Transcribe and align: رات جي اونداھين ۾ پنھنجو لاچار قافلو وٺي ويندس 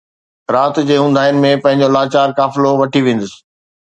رات 0.53 0.75
جي 0.87 0.95
اونداھين 1.01 1.35
۾ 1.43 1.51
پنھنجو 1.63 1.87
لاچار 1.95 2.29
قافلو 2.37 2.69
وٺي 2.79 3.01
ويندس 3.05 3.33